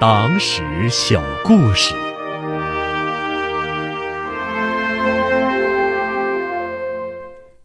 [0.00, 1.92] 党史小故事。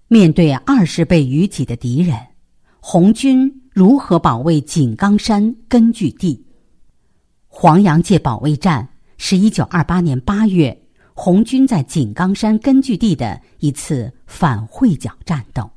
[0.07, 2.17] 面对二十倍于己的敌人，
[2.79, 6.43] 红军如何保卫井冈山根据地？
[7.47, 8.89] 黄洋界保卫战
[9.19, 10.75] 是一九二八年八月
[11.13, 15.69] 红军在井冈山根据地的一次反会剿战斗。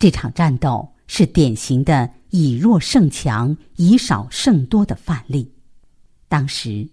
[0.00, 5.48] 这场战斗是典型的以弱胜强、以少胜多的范例。
[6.28, 6.84] 当时，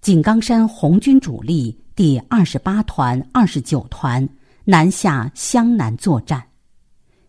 [0.00, 4.28] 井冈山红军主力第二十八团、二十九团。
[4.68, 6.42] 南下湘南作战，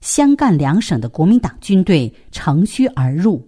[0.02, 3.48] 湘赣两省的国民党军队乘虚而入，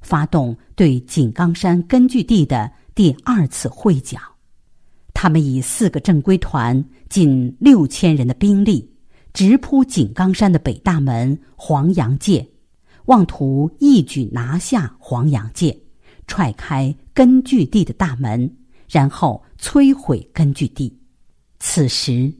[0.00, 4.18] 发动对井冈山根据地的第二次会剿。
[5.14, 8.90] 他们以四个正规团、近六千人的兵力，
[9.32, 12.44] 直扑井冈山的北大门黄洋界，
[13.08, 15.74] 妄图一举拿下黄洋界，
[16.26, 18.50] 踹开根据地的大门，
[18.86, 20.96] 然后摧毁根据地。
[21.58, 22.32] 此时。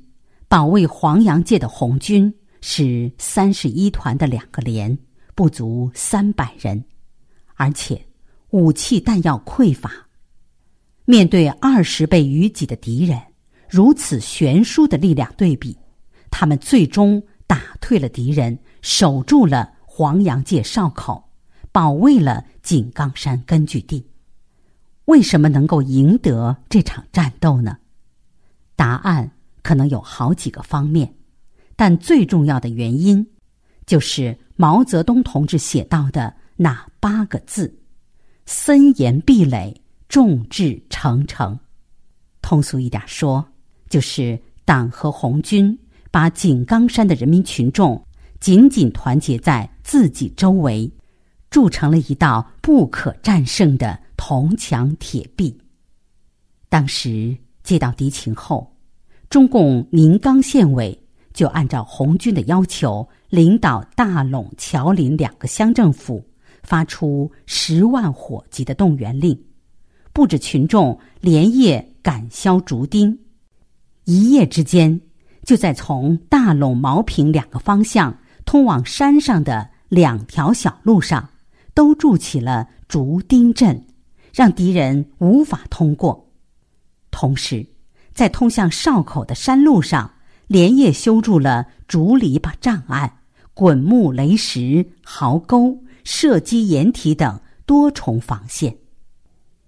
[0.50, 4.96] 保卫黄洋界的红军是三十一团的两个连，
[5.34, 6.82] 不足三百人，
[7.56, 8.00] 而且
[8.48, 9.92] 武器弹药匮乏。
[11.04, 13.20] 面对二十倍于己的敌人，
[13.68, 15.76] 如此悬殊的力量对比，
[16.30, 21.28] 他们最终打退了敌人，守住了黄洋界哨口，
[21.72, 24.06] 保卫了井冈山根据地。
[25.06, 27.76] 为什么能够赢得这场战斗呢？
[28.76, 29.28] 答案。
[29.60, 31.12] 可能有好几个方面，
[31.74, 33.26] 但最重要的原因，
[33.86, 37.76] 就是毛泽东同志写到的那八个字
[38.46, 41.58] ：“森严壁垒，众志成城。”
[42.40, 43.44] 通俗一点说，
[43.90, 45.76] 就是党和红军
[46.12, 48.00] 把井冈山的人民群众
[48.38, 50.92] 紧紧团结在自己周围，
[51.48, 55.58] 筑成了一道不可战胜的铜墙铁壁。
[56.68, 58.70] 当时接到敌情后。
[59.30, 60.98] 中共宁冈县委
[61.32, 66.22] 就按照红军的要求，领导大陇、乔林两个乡政府
[66.62, 69.38] 发出十万火急的动员令，
[70.12, 73.18] 布置群众连夜赶削竹钉。
[74.04, 75.00] 一夜之间，
[75.44, 81.28] 就在从大陇、茅坪两个方向通往山上的两条小路上，
[81.74, 83.86] 都筑起了竹钉阵，
[84.32, 86.30] 让敌人无法通过。
[87.10, 87.66] 同时，
[88.12, 90.10] 在通向哨口的山路上，
[90.46, 93.18] 连夜修筑了竹篱笆障碍、
[93.54, 98.76] 滚木雷石壕沟、射击掩体等多重防线。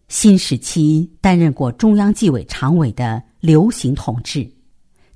[0.09, 4.51] 新时期担任过中央纪委常委的刘行同志，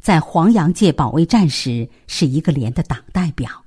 [0.01, 3.64] 在黄洋界保卫战时是一个连的党代表。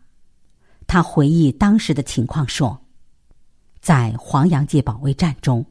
[0.88, 2.80] 他回忆当时的情况说
[3.82, 5.64] ：“在黄洋界保卫战中，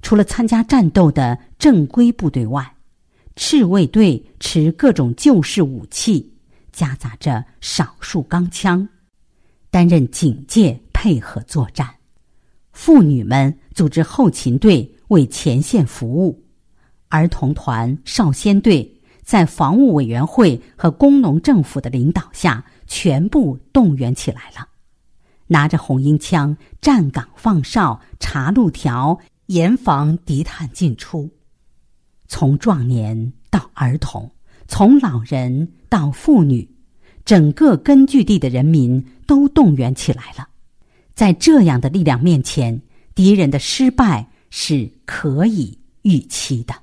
[0.00, 2.74] 除了参加战斗的正规部队外，
[3.34, 6.32] 赤卫队持各种旧式武器，
[6.72, 8.88] 夹杂着少数钢枪，
[9.70, 11.92] 担任警戒配合作战。
[12.72, 16.44] 妇女们组织后勤队为前线服务，
[17.08, 24.68] 儿童团、少先队在防务委员会和工农政府的领导下，全部动员起来了，
[25.46, 31.30] 拿着红缨枪站岗放哨、查路条，严防敌探进出。
[32.26, 34.30] 从壮年到儿童，
[34.66, 36.68] 从老人到妇女，
[37.24, 40.48] 整个根据地的人民都动员起来了。
[41.14, 42.80] 在这样的力量面前，
[43.14, 46.74] 敌人的失败是可以预期的。